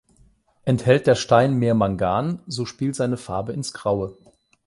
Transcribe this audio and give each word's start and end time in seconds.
Enthält 0.65 1.05
der 1.05 1.13
Stein 1.13 1.53
mehr 1.59 1.75
Mangan, 1.75 2.41
so 2.47 2.65
spielt 2.65 2.95
seine 2.95 3.17
Farbe 3.17 3.53
ins 3.53 3.71
Graue. 3.71 4.17